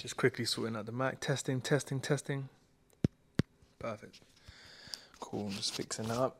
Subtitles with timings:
[0.00, 1.20] Just quickly sorting out the mic.
[1.20, 2.48] Testing, testing, testing.
[3.78, 4.22] Perfect.
[5.20, 5.50] Cool.
[5.50, 6.38] Just fixing that up.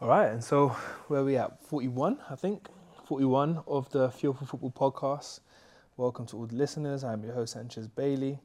[0.00, 0.26] All right.
[0.26, 0.70] And so,
[1.06, 1.62] where we at?
[1.68, 2.66] 41, I think.
[3.04, 5.38] 41 of the Fuel for Football podcast.
[5.96, 7.04] Welcome to all the listeners.
[7.04, 8.40] I'm your host, Sanchez Bailey.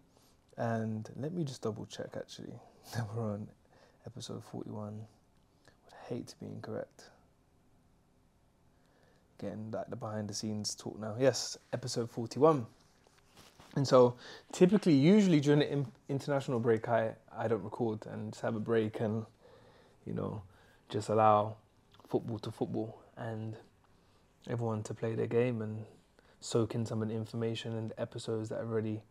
[0.57, 2.53] And let me just double check actually
[2.93, 3.47] that we're on
[4.05, 4.93] episode 41.
[4.93, 5.05] Would
[6.07, 7.09] hate to be incorrect.
[9.41, 11.15] Getting like the behind the scenes talk now.
[11.19, 12.67] Yes, episode 41.
[13.75, 14.15] And so,
[14.51, 18.99] typically, usually during the international break, I, I don't record and just have a break
[18.99, 19.25] and,
[20.05, 20.43] you know,
[20.89, 21.55] just allow
[22.07, 23.55] football to football and
[24.47, 25.85] everyone to play their game and
[26.39, 29.01] soak in some of the information and episodes that have already,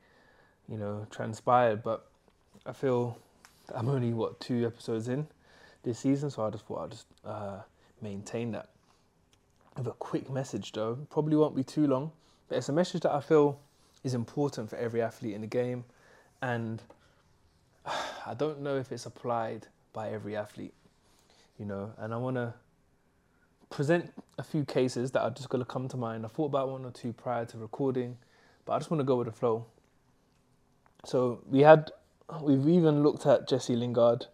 [0.69, 1.83] you know, transpired.
[1.83, 2.07] But
[2.65, 3.19] I feel
[3.75, 5.27] I'm only, what, two episodes in
[5.83, 7.61] this season, so I just thought I'll just uh,
[8.01, 8.69] maintain that.
[9.77, 12.13] Have a quick message though, probably won't be too long,
[12.49, 13.59] but it's a message that I feel
[14.05, 15.85] is important for every athlete in the game.
[16.41, 16.83] And
[17.87, 20.75] I don't know if it's applied by every athlete,
[21.59, 22.55] you know, and I want to
[23.71, 26.25] present a few cases that are just going to come to mind.
[26.25, 28.17] I thought about one or two prior to recording,
[28.65, 29.67] but I just want to go with the flow.
[31.05, 31.91] So we had,
[32.41, 34.27] we've even looked at Jesse Lingard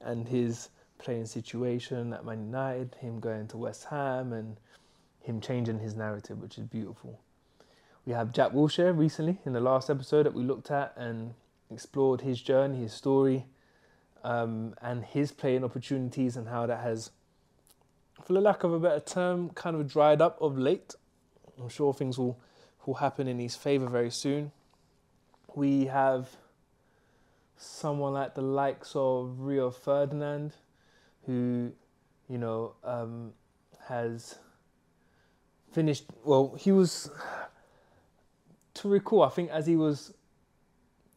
[0.00, 4.56] and his playing situation at Man United, him going to West Ham, and
[5.20, 7.20] him changing his narrative, which is beautiful.
[8.06, 11.34] We have Jack Wilshere recently in the last episode that we looked at and
[11.72, 13.46] explored his journey, his story,
[14.22, 17.10] um, and his playing opportunities and how that has,
[18.22, 20.94] for the lack of a better term, kind of dried up of late.
[21.60, 22.38] I'm sure things will,
[22.86, 24.52] will happen in his favour very soon.
[25.56, 26.28] We have
[27.56, 30.52] someone like the likes of Rio Ferdinand,
[31.24, 31.72] who,
[32.28, 33.32] you know, um,
[33.88, 34.38] has
[35.72, 36.04] finished.
[36.22, 37.10] Well, he was
[38.86, 40.12] recall, I think as he was,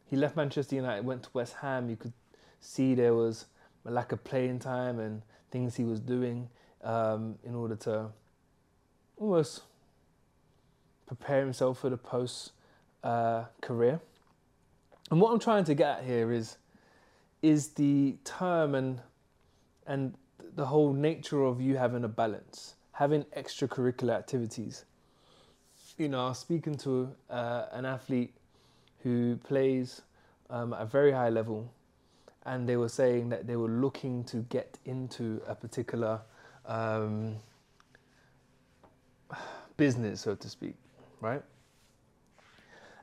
[0.06, 1.90] he left Manchester United, went to West Ham.
[1.90, 2.14] You could
[2.62, 3.46] see there was
[3.86, 6.50] a lack of playing time and things he was doing
[6.84, 8.08] um, in order to
[9.18, 9.64] almost
[11.08, 12.52] prepare himself for the post
[13.04, 14.00] uh, career.
[15.12, 16.58] And what I'm trying to get at here is
[17.42, 19.02] is the term and
[19.88, 20.14] and
[20.56, 24.86] the whole nature of you having a balance, having extracurricular activities
[26.00, 28.34] you know, I was speaking to uh, an athlete
[29.04, 30.02] who plays
[30.50, 31.72] um, at a very high level,
[32.46, 36.22] and they were saying that they were looking to get into a particular
[36.66, 37.36] um,
[39.78, 40.76] business, so to speak,
[41.20, 41.44] right?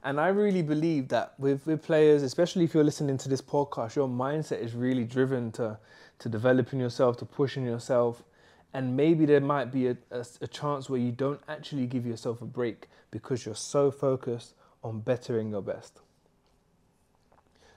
[0.03, 3.97] And I really believe that with, with players, especially if you're listening to this podcast,
[3.97, 5.79] your mindset is really driven to,
[6.21, 8.23] to developing yourself, to pushing yourself,
[8.77, 12.43] and maybe there might be a, a, a, chance where you don't actually give yourself
[12.43, 14.53] a break because you're so focused
[14.85, 16.03] on bettering your best.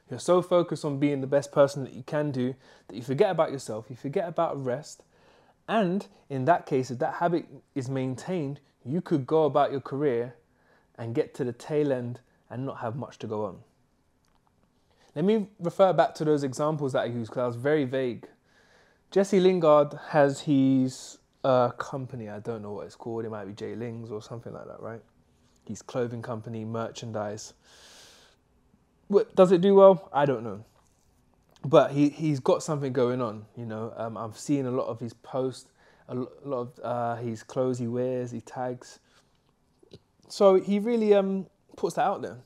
[0.10, 2.54] You're so focused on being the best person that you can do
[2.90, 5.04] that you forget about yourself, you forget about rest.
[5.70, 7.46] And in that case, if that habit
[7.76, 10.36] is maintained, you could go about your career
[10.98, 13.60] and get to the tail end and not have much to go on.
[15.16, 18.28] Let me refer back to those examples that I used because I was very vague.
[19.12, 22.30] Jesse Lingard has his uh, company.
[22.30, 23.25] I don't know what it's called.
[23.25, 25.02] It might be JLingz or something like that, right?
[25.66, 27.53] His clothing company, merchandise.
[29.08, 30.09] What, does it do well?
[30.14, 30.64] I don't know.
[31.66, 33.94] But he, he's got something going on, you know.
[33.98, 35.72] Um, I've seen a lot of his posts,
[36.08, 39.00] a lot of uh, his clothes he wears, he tags.
[40.28, 42.38] So he really um, puts that out there.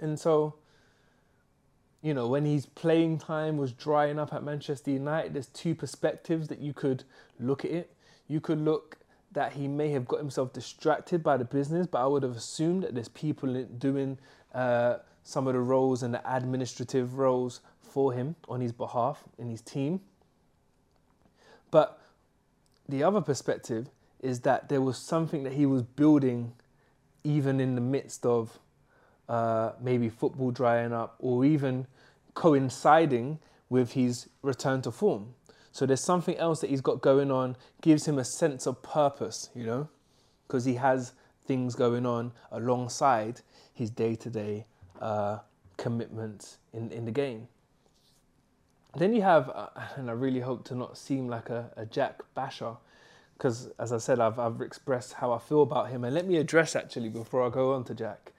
[0.00, 0.54] And so
[2.02, 6.48] you know, when his playing time was drying up at Manchester United, there's two perspectives
[6.48, 7.04] that you could
[7.40, 7.92] look at it.
[8.28, 8.98] You could look
[9.32, 12.82] that he may have got himself distracted by the business, but I would have assumed
[12.84, 14.18] that there's people doing
[14.54, 19.50] uh, some of the roles and the administrative roles for him on his behalf in
[19.50, 20.00] his team.
[21.70, 22.00] But
[22.88, 23.88] the other perspective
[24.20, 26.52] is that there was something that he was building
[27.24, 28.58] even in the midst of
[29.28, 31.86] uh, maybe football drying up, or even
[32.34, 33.38] coinciding
[33.68, 35.34] with his return to form.
[35.72, 39.50] So there's something else that he's got going on, gives him a sense of purpose,
[39.54, 39.88] you know,
[40.46, 41.12] because he has
[41.46, 43.40] things going on alongside
[43.74, 44.66] his day to day
[45.76, 47.48] commitments in, in the game.
[48.96, 52.22] Then you have, uh, and I really hope to not seem like a, a Jack
[52.34, 52.74] basher,
[53.34, 56.02] because as I said, I've, I've expressed how I feel about him.
[56.02, 58.32] And let me address actually before I go on to Jack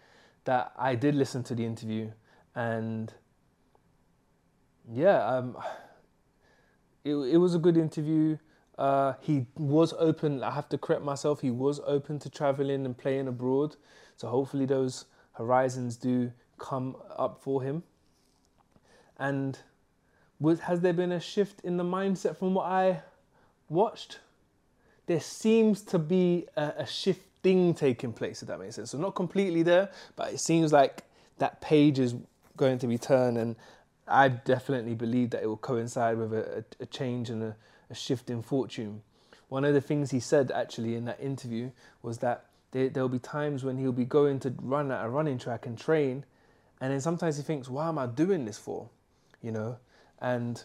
[0.50, 2.10] that I did listen to the interview
[2.56, 3.14] and
[4.92, 5.56] yeah, um,
[7.06, 8.36] it, it was a good interview.
[8.76, 10.42] Uh, he was open.
[10.42, 11.42] I have to correct myself.
[11.42, 13.76] He was open to traveling and playing abroad.
[14.18, 17.84] So hopefully those horizons do come up for him.
[19.18, 19.60] And
[20.40, 23.04] was, has there been a shift in the mindset from what I
[23.70, 24.18] watched?
[25.06, 26.88] There seems to be a, a
[27.40, 28.92] shifting taking place, if that makes sense.
[28.92, 31.04] So, not completely there, but it seems like
[31.38, 32.16] that page is
[32.58, 33.38] going to be turned.
[33.38, 33.56] And
[34.08, 37.56] I definitely believe that it will coincide with a, a change and a,
[37.90, 39.02] a shift in fortune.
[39.48, 41.72] One of the things he said actually in that interview
[42.02, 45.40] was that there, there'll be times when he'll be going to run at a running
[45.40, 46.26] track and train,
[46.82, 48.90] and then sometimes he thinks, "Why am I doing this for?"
[49.42, 49.78] You know,
[50.22, 50.64] and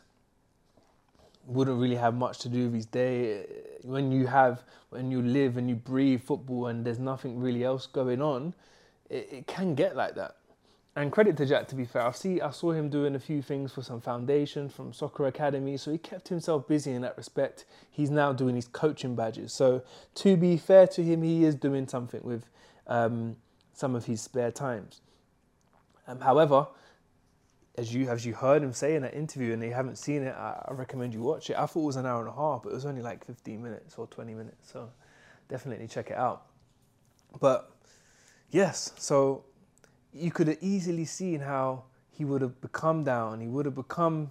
[1.46, 3.46] wouldn't really have much to do with his day.
[3.82, 7.86] When you have, when you live and you breathe football, and there's nothing really else
[7.86, 8.54] going on,
[9.10, 10.36] it, it can get like that.
[10.96, 13.42] And credit to Jack, to be fair, I see I saw him doing a few
[13.42, 17.64] things for some foundation from soccer academy, so he kept himself busy in that respect.
[17.90, 19.52] He's now doing his coaching badges.
[19.52, 19.82] So
[20.16, 22.44] to be fair to him, he is doing something with
[22.86, 23.36] um,
[23.72, 25.00] some of his spare times.
[26.06, 26.68] Um, however,
[27.76, 30.34] as you as you heard him say in that interview, and you haven't seen it,
[30.34, 31.56] I, I recommend you watch it.
[31.58, 33.62] I thought it was an hour and a half, but it was only like 15
[33.62, 34.70] minutes or 20 minutes.
[34.70, 34.90] So
[35.48, 36.46] definitely check it out.
[37.40, 37.70] But
[38.50, 39.44] yes, so
[40.12, 43.40] you could have easily seen how he would have become down.
[43.40, 44.30] He would have become,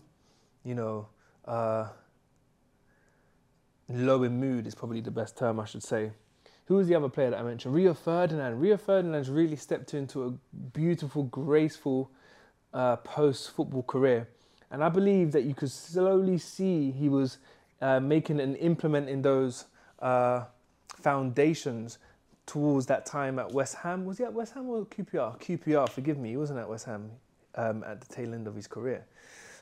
[0.63, 1.07] you know,
[1.45, 1.89] uh,
[3.89, 6.11] low in mood is probably the best term I should say.
[6.67, 7.75] Who was the other player that I mentioned?
[7.75, 8.57] Rio Ferdinand.
[8.57, 12.09] Rio Ferdinand's really stepped into a beautiful, graceful
[12.73, 14.27] uh, post football career.
[14.71, 17.37] And I believe that you could slowly see he was
[17.81, 19.65] uh, making and implementing those
[19.99, 20.45] uh,
[20.95, 21.99] foundations
[22.45, 24.05] towards that time at West Ham.
[24.05, 25.39] Was he at West Ham or QPR?
[25.39, 27.11] QPR, forgive me, he wasn't at West Ham
[27.55, 29.05] um, at the tail end of his career.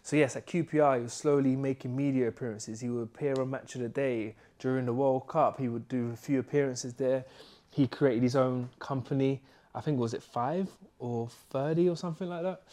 [0.03, 2.79] So yes, at QPR, he was slowly making media appearances.
[2.79, 5.59] He would appear on Match of the Day during the World Cup.
[5.59, 7.25] He would do a few appearances there.
[7.69, 9.41] He created his own company.
[9.75, 10.69] I think was it five
[10.99, 12.63] or thirty or something like that.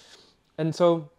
[0.59, 1.11] And so,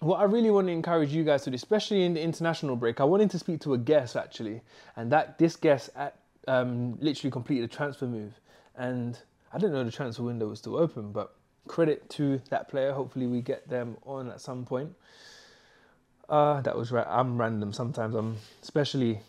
[0.00, 3.00] what I really want to encourage you guys to do, especially in the international break,
[3.00, 4.62] I wanted to speak to a guest actually,
[4.96, 6.16] and that this guest at
[6.48, 8.40] um, literally completed a transfer move,
[8.76, 9.18] and
[9.52, 11.12] I didn't know the transfer window was still open.
[11.12, 11.34] But
[11.68, 12.92] credit to that player.
[12.92, 14.92] Hopefully, we get them on at some point.
[16.28, 17.06] Uh, that was right.
[17.08, 18.14] I'm random sometimes.
[18.14, 19.20] I'm especially,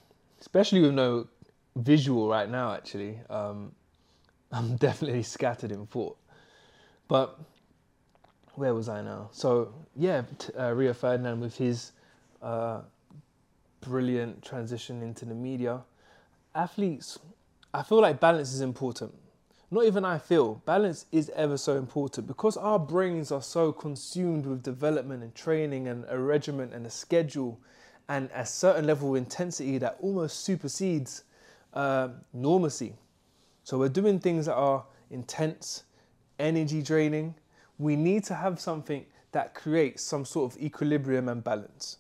[0.41, 1.27] especially with no
[1.75, 2.73] visual right now.
[2.73, 3.73] Actually, um,
[4.51, 6.17] I'm definitely scattered in thought.
[7.07, 7.39] But
[8.59, 9.29] where was I now?
[9.31, 10.23] So yeah,
[10.57, 11.94] uh, Rio Ferdinand with his
[12.41, 12.81] uh,
[13.79, 15.81] brilliant transition into the media
[16.53, 17.19] athletes,
[17.73, 19.13] I feel like balance is important.
[19.71, 24.45] Not even I feel, balance is ever so important because our brains are so consumed
[24.45, 27.59] with development and training and a regimen and a schedule
[28.09, 31.23] and a certain level of intensity that almost supersedes
[31.75, 32.94] uh, normacy.
[33.63, 35.83] So we're doing things that are intense,
[36.39, 37.35] energy draining.
[37.79, 41.97] We need to have something that creates some sort of equilibrium and balance.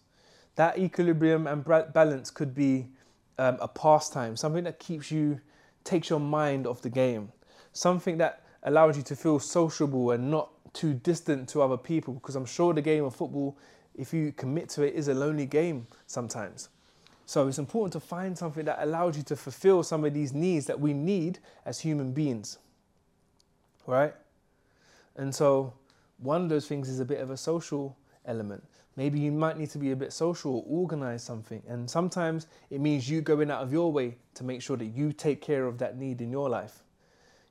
[0.55, 2.89] That equilibrium and balance could be
[3.37, 5.39] um, a pastime, something that keeps you,
[5.83, 7.31] takes your mind off the game,
[7.71, 12.15] something that allows you to feel sociable and not too distant to other people.
[12.15, 13.57] Because I'm sure the game of football,
[13.95, 16.69] if you commit to it, is a lonely game sometimes.
[17.25, 20.65] So it's important to find something that allows you to fulfill some of these needs
[20.65, 22.57] that we need as human beings.
[23.85, 24.13] Right?
[25.19, 25.73] And so
[26.17, 28.63] one of those things is a bit of a social element.
[28.95, 31.61] Maybe you might need to be a bit social or organize something.
[31.67, 35.11] And sometimes it means you going out of your way to make sure that you
[35.11, 36.83] take care of that need in your life.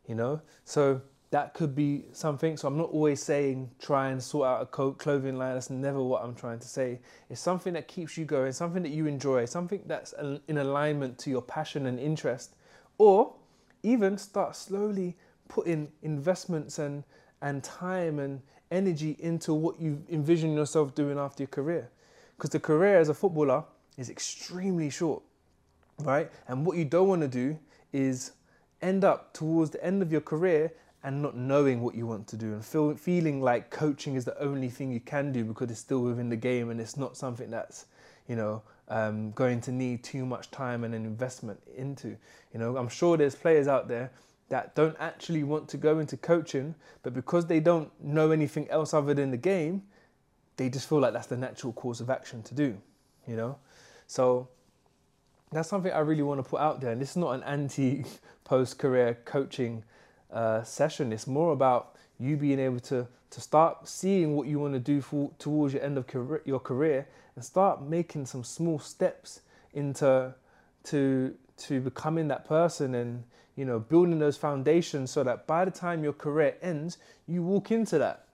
[0.07, 0.41] You know?
[0.65, 2.57] So that could be something.
[2.57, 5.53] So I'm not always saying try and sort out a clothing line.
[5.53, 7.01] That's never what I'm trying to say.
[7.29, 10.15] It's something that keeps you going, something that you enjoy, something that's
[10.49, 12.57] in alignment to your passion and interest.
[12.97, 13.35] Or
[13.83, 15.17] even start slowly
[15.49, 17.05] putting investments and,
[17.43, 18.41] and time and
[18.71, 21.91] energy into what you envision yourself doing after your career.
[22.37, 23.65] Because the career as a footballer
[23.97, 25.23] is extremely short,
[26.01, 26.31] right?
[26.47, 27.59] And what you don't want to do
[27.93, 28.33] is
[28.81, 32.37] end up towards the end of your career and not knowing what you want to
[32.37, 35.81] do and feel, feeling like coaching is the only thing you can do because it's
[35.81, 37.87] still within the game and it's not something that's,
[38.29, 42.17] you know, um, going to need too much time and an investment into.
[42.53, 44.11] You know, I'm sure there's players out there
[44.49, 48.95] that don't actually want to go into coaching, but because they don't know anything else
[48.95, 49.83] other than the game,
[50.57, 52.77] they just feel like that's the natural course of action to do,
[53.27, 53.57] you know?
[54.07, 54.49] So
[55.53, 56.93] that's something I really want to put out there.
[56.93, 58.05] And this is not an anti
[58.45, 59.85] post career coaching
[60.33, 64.75] uh, session, it's more about you being able to, to start seeing what you want
[64.75, 66.05] to do for, towards your end of
[66.45, 69.41] your career and start making some small steps
[69.73, 70.35] into
[70.85, 73.25] to to becoming that person and
[73.57, 77.71] you know building those foundations so that by the time your career ends you walk
[77.71, 78.29] into that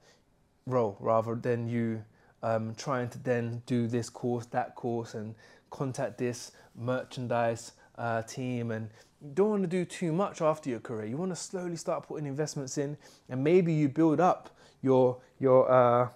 [0.65, 2.03] role rather than you
[2.43, 5.35] um, trying to then do this course that course and
[5.69, 8.71] contact this merchandise uh, team.
[8.71, 8.89] And
[9.21, 11.05] you don't want to do too much after your career.
[11.05, 12.97] You want to slowly start putting investments in
[13.29, 16.09] and maybe you build up your your uh,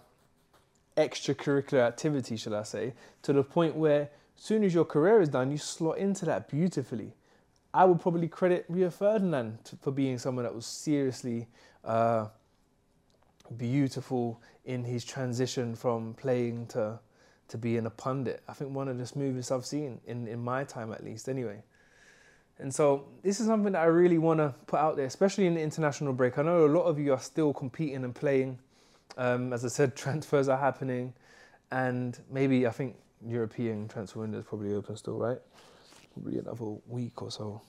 [0.98, 4.10] extracurricular activity should i say to the point where
[4.44, 7.14] soon as your career is done you slot into that beautifully
[7.74, 11.48] I would probably credit Rio Ferdinand for being someone that was seriously
[11.86, 12.28] uh,
[13.58, 17.00] beautiful in his transition from playing to
[17.50, 18.44] to being a pundit.
[18.48, 21.64] I think one of the smoothest I've seen in, in my time at least anyway.
[22.60, 25.56] And so this is something that I really want to put out there, especially in
[25.56, 26.38] the international break.
[26.38, 28.60] I know a lot of you are still competing and playing.
[29.18, 31.14] Um, as I said, transfers are happening,
[31.72, 32.98] and maybe I think
[33.28, 35.40] European transfer window is probably open still, right?
[36.14, 37.62] probably another week or so,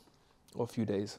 [0.54, 1.19] or a few days.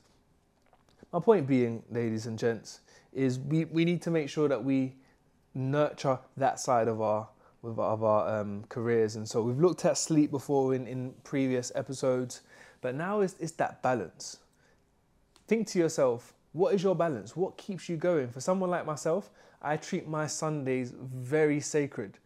[1.14, 2.82] My point being, ladies and gents,
[3.14, 4.96] is we, we need to make sure that we
[5.54, 7.28] nurture that side of our
[7.64, 9.18] of our um, careers.
[9.18, 12.42] And so we've looked at sleep before in, in previous episodes,
[12.82, 14.38] but now it's, it's that balance.
[15.48, 17.36] Think to yourself, what is your balance?
[17.36, 18.30] What keeps you going?
[18.30, 19.30] For someone like myself,
[19.62, 22.18] I treat my Sundays very sacred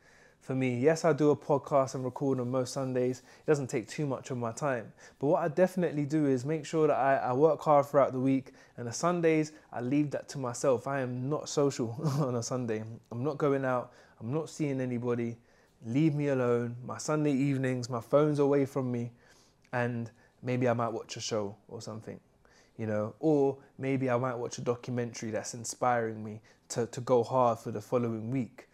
[0.45, 0.77] for me.
[0.77, 3.23] Yes, I do a podcast and record on most Sundays.
[3.39, 4.93] It doesn't take too much of my time.
[5.17, 8.19] But what I definitely do is make sure that I, I work hard throughout the
[8.19, 10.85] week and the Sundays, I leave that to myself.
[10.85, 12.83] I am not social on a Sunday.
[13.11, 13.91] I'm not going out.
[14.19, 15.35] I'm not seeing anybody.
[15.83, 16.75] Leave me alone.
[16.85, 19.11] My Sunday evenings, my phone's away from me.
[19.73, 20.11] And
[20.43, 22.19] maybe I might watch a show or something,
[22.77, 27.23] you know, or maybe I might watch a documentary that's inspiring me to, to go
[27.23, 28.69] hard for the following week.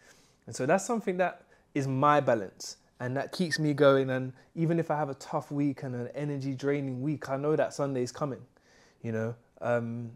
[0.46, 1.42] And so that's something that
[1.74, 2.76] is my balance.
[3.00, 4.10] And that keeps me going.
[4.10, 7.56] And even if i have a tough week and an energy draining week i know
[7.56, 8.42] that sunday is coming
[9.02, 9.34] you know?
[9.60, 10.10] Um,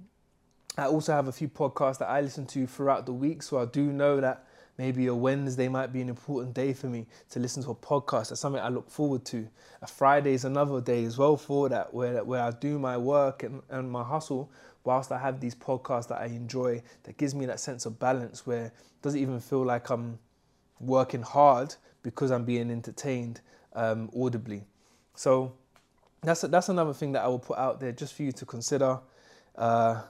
[0.78, 3.42] i also have a few podcasts that i listen to throughout the week.
[3.42, 4.44] So i do know that
[4.78, 8.28] maybe a wednesday might be an important day for me to listen to a podcast.
[8.28, 9.48] That's something i look forward to.
[9.82, 13.42] A friday is another day as well for that where, where i do my work
[13.42, 14.50] and, and my hustle
[14.84, 16.82] whilst i have these podcasts that i enjoy.
[17.04, 20.18] That gives me that sense of balance where it doesn't even feel like i'm
[20.80, 23.40] working hard because I'm being entertained
[23.74, 24.64] um, audibly.
[25.14, 25.52] So
[26.22, 28.44] that's a, that's another thing that I will put out there just for you to
[28.44, 28.98] consider
[29.56, 30.02] uh,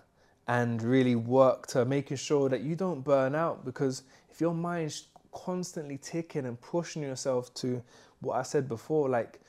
[0.49, 5.09] and really work to making sure that you don't burn out because if your mind's
[5.33, 7.83] constantly ticking and pushing yourself to
[8.21, 9.41] what I said before, like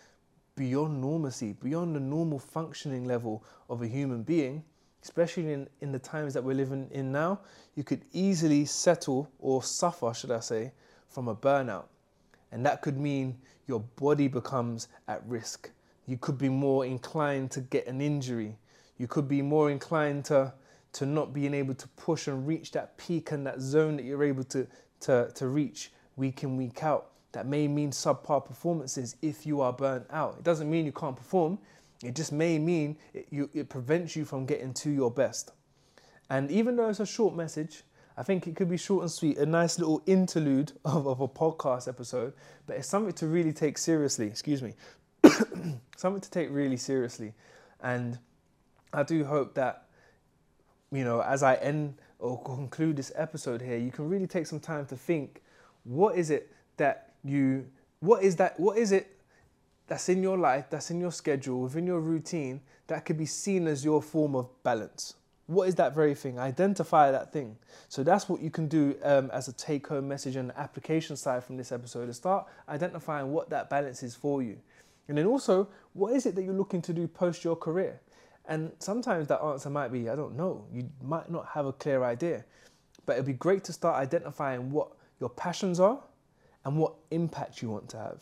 [0.56, 4.64] beyond normalcy, beyond the normal functioning level of a human being,
[5.04, 7.40] especially in, in the times that we're living in now,
[7.76, 10.72] you could easily settle or suffer, should I say,
[11.10, 11.86] from a burnout.
[12.52, 13.38] And that could mean
[13.68, 15.70] your body becomes at risk.
[16.06, 18.58] You could be more inclined to get an injury.
[18.98, 20.54] You could be more inclined to,
[20.94, 24.24] to not being able to push and reach that peak and that zone that you're
[24.24, 24.66] able to,
[25.02, 27.12] to, to reach week in, week out.
[27.34, 30.36] That may mean subpar performances if you are burnt out.
[30.40, 31.60] It doesn't mean you can't perform,
[32.04, 35.52] it just may mean it, you, it prevents you from getting to your best.
[36.30, 37.84] And even though it's a short message,
[38.18, 41.28] I think it could be short and sweet, a nice little interlude of, of a
[41.28, 42.34] podcast episode,
[42.66, 44.26] but it's something to really take seriously.
[44.26, 44.74] Excuse me.
[45.96, 47.34] something to take really seriously.
[47.82, 48.18] And
[48.92, 49.86] I do hope that,
[50.92, 54.60] you know, as I end or conclude this episode here, you can really take some
[54.60, 55.44] time to think
[55.84, 57.68] what is it that you,
[58.00, 59.20] what is that, what is it
[59.86, 63.68] that's in your life, that's in your schedule, within your routine, that could be seen
[63.68, 65.14] as your form of balance?
[65.48, 66.38] What is that very thing?
[66.38, 67.58] Identify that thing.
[67.88, 71.44] So that's what you can do um, as a take home message and application side
[71.44, 74.58] from this episode is start identifying what that balance is for you.
[75.08, 78.02] And then also, what is it that you're looking to do post your career?
[78.46, 80.66] And sometimes that answer might be, I don't know.
[80.72, 82.44] You might not have a clear idea.
[83.06, 86.00] But it'd be great to start identifying what your passions are
[86.66, 88.22] and what impact you want to have.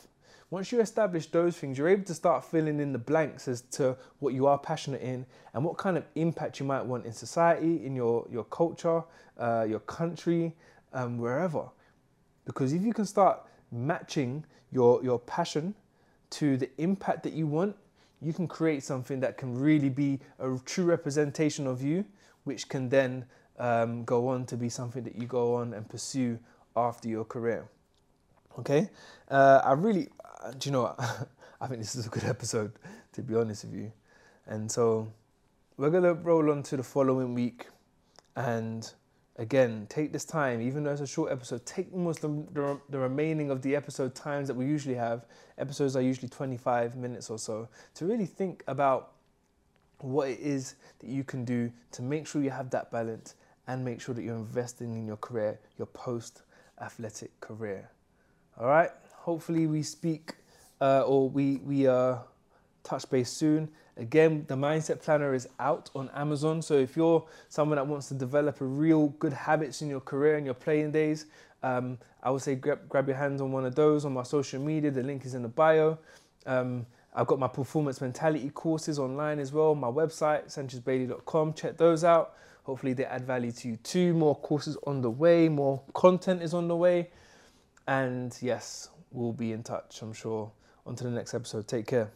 [0.51, 3.97] Once you establish those things, you're able to start filling in the blanks as to
[4.19, 7.83] what you are passionate in and what kind of impact you might want in society,
[7.85, 9.03] in your, your culture,
[9.39, 10.55] uh, your country,
[10.93, 11.65] um, wherever.
[12.45, 15.73] Because if you can start matching your, your passion
[16.29, 17.75] to the impact that you want,
[18.21, 22.05] you can create something that can really be a true representation of you,
[22.43, 23.25] which can then
[23.57, 26.37] um, go on to be something that you go on and pursue
[26.75, 27.67] after your career.
[28.59, 28.89] Okay,
[29.29, 30.07] uh, I really,
[30.45, 30.95] Uh, do you know?
[31.61, 32.73] I think this is a good episode,
[33.13, 33.91] to be honest with you.
[34.45, 35.11] And so
[35.77, 37.65] we're going to roll on to the following week.
[38.35, 38.87] And
[39.37, 42.99] again, take this time, even though it's a short episode, take almost the, the, the,
[42.99, 45.25] remaining of the episode times that we usually have.
[45.57, 49.13] Episodes are usually 25 minutes or so, to really think about
[50.01, 53.33] what it is that you can do to make sure you have that balance
[53.67, 56.43] and make sure that you're investing in your career, your post
[56.81, 57.89] athletic career.
[58.59, 58.91] All right.
[59.25, 60.35] Hopefully, we speak
[60.79, 62.17] uh, or we we uh,
[62.83, 63.67] touch base soon.
[63.97, 66.61] Again, the Mindset Planner is out on Amazon.
[66.61, 70.35] So if you're someone that wants to develop a real good habits in your career
[70.35, 71.25] and your playing days,
[71.63, 74.61] um, I would say grab, grab your hands on one of those on my social
[74.61, 74.91] media.
[74.91, 75.97] The link is in the bio.
[76.45, 79.73] Um, I've got my performance mentality courses online as well.
[79.73, 81.53] My website, sanchezbailey.com.
[81.53, 82.35] Check those out.
[82.61, 84.13] Hopefully, they add value to you too.
[84.13, 87.09] More courses on the way, more content is on the way.
[87.87, 90.51] And yes, we'll be in touch, I'm sure.
[90.95, 91.67] To the next episode.
[91.67, 92.11] Take care.